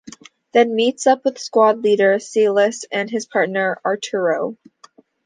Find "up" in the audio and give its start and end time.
1.05-1.23